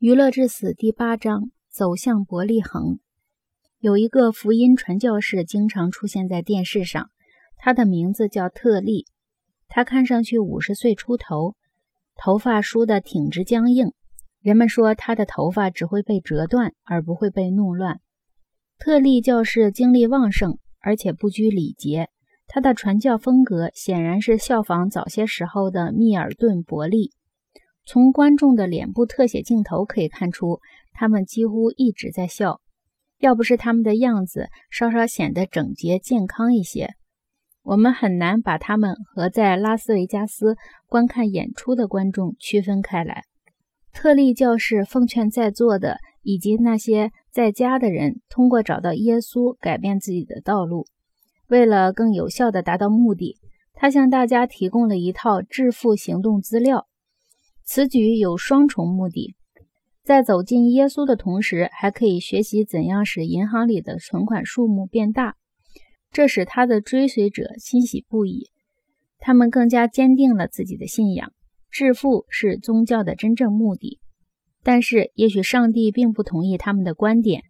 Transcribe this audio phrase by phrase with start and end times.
[0.00, 3.00] 娱乐至死第八章走向伯利恒。
[3.80, 7.10] 有一个福音传教士经常出现在电视上，
[7.58, 9.04] 他的名字叫特利。
[9.68, 11.54] 他看上去五十岁出头，
[12.16, 13.92] 头发梳得挺直僵硬。
[14.40, 18.00] 人们说他的头发只会被折断，而不会被弄乱。
[18.78, 22.08] 特利教士精力旺盛，而且不拘礼节。
[22.46, 27.12] 他的传教风格显然是效仿早些时候的密尔顿·伯利。
[27.84, 30.60] 从观众的脸部特写镜头可以看出，
[30.92, 32.60] 他们几乎一直在笑。
[33.18, 36.94] 要不是他们的样子稍稍显得整洁健康一些，
[37.62, 43.24] 我们很难把他们和在拉斯维加斯观看演出的观众区分开来。
[43.92, 50.86] 特利教士奉劝在座的以及那些在家的人，通过找到耶稣改变自己的道路。
[51.48, 53.36] 为了更有效地达到目的，
[53.74, 56.86] 他向大家提供了一套致富行动资料。
[57.72, 59.36] 此举有双重目的，
[60.02, 65.36] 在走进耶稣的同时，还可以学习怎样使银行里的存款数目变大。
[66.10, 68.48] 这使他的追随者欣喜不已，
[69.20, 71.32] 他们更加坚定了自己的信仰：
[71.70, 74.00] 致富是宗教的真正目的。
[74.64, 77.44] 但是，也许上帝并不同意他们的观点。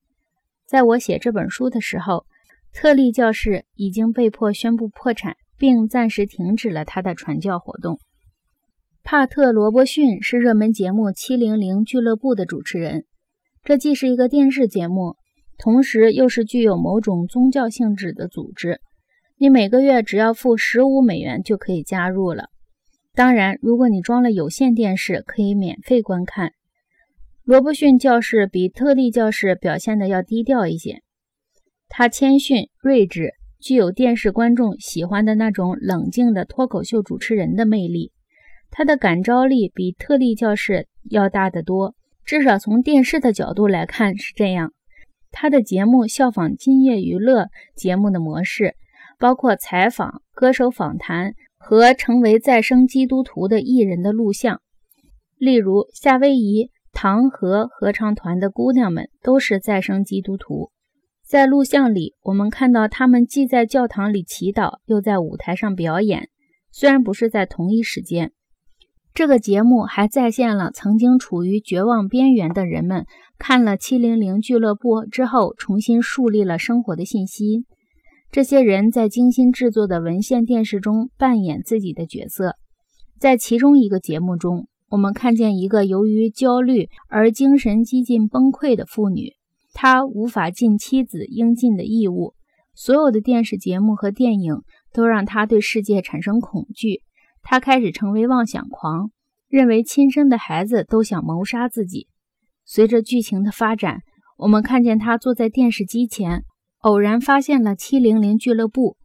[0.67, 2.27] 在我写这本书的时候，
[2.75, 7.99] 特利教士已经被迫宣布破产，并暂时停止了他的传教活动。
[9.03, 13.07] 帕特·罗伯逊是热门节目《七零零俱乐部》的主持人。
[13.65, 15.17] 这既是一个电视节目，
[15.59, 18.81] 同时又是具有某种宗教性质的组织。
[19.37, 22.51] 你每个月只要付十五美元就可以加入了。
[23.15, 26.53] 当然，如果你装了有线电视，可以免费观看。
[27.43, 31.03] 罗伯逊教士比特利教士表现的要低调一些。
[31.89, 38.13] 他谦逊、睿智，具有电视观众喜欢的那种冷静的脱口秀主持人的魅力。
[38.71, 44.73] 他的感召力比特利教室要大得多，至少从电视的角度来看是这样。
[45.33, 48.75] 他的节目效仿今夜娱乐节目的模式，
[49.19, 54.61] 包括采访、歌手访谈和成为再生基督徒的艺人的录像。
[55.37, 60.71] 例如，夏威夷唐河合唱团的姑娘们都是再生基督徒。
[61.25, 66.29] 在录像里，我们看到他们既在教堂里祈祷，又在舞台上表演，
[66.73, 68.33] 虽然不是在同一时间。
[69.13, 73.07] 这个节目还再现了曾经处于绝望边缘的人们
[73.39, 77.67] 看了《七零零俱乐部》之后重新树立了生活的信心。
[78.31, 82.55] 这些人在精心制作的文献电视中扮演自己的角色。
[83.19, 89.35] 在其中一个节目中，我们看见一个由于焦虑而精神几近崩溃的妇女，
[89.75, 92.35] 她无法尽妻子应尽的义务。
[92.75, 94.63] 所有的电视节目和电影
[94.93, 97.03] 都让她对世界产生恐惧。
[97.43, 99.11] 他开始成为妄想狂，
[99.49, 102.09] 认为亲生的孩子都想谋杀自己。
[102.65, 104.01] 随着剧情的发展，
[104.37, 106.45] 我们看见他坐在电视机前，
[106.81, 108.97] 偶然发现了七零零俱乐部。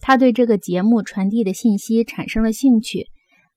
[0.00, 3.06] 他对这个节目传递的信息产生了兴趣，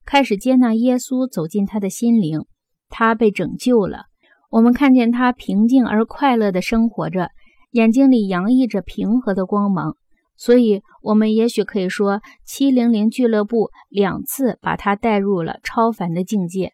[0.05, 2.45] 开始接纳耶稣走进他的心灵。
[2.89, 4.05] 他被拯救了。
[4.49, 7.31] 我们看见他平静而快乐地生活着，
[7.71, 9.97] 眼睛里洋溢着平和的光芒。
[10.37, 16.73] 所以，我们也许可以说，七零零俱乐部两次把他带入了超凡的境界。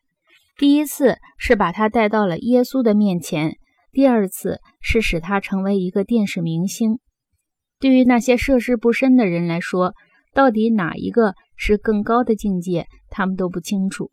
[0.58, 3.58] 第一次是把他带到了耶稣的面前，
[3.92, 7.00] 第二次是使他成为一个电视明星。
[7.80, 9.94] 对于那些涉世不深的人来说，
[10.34, 14.12] 到底哪一个是更高的境界，他们都不清楚。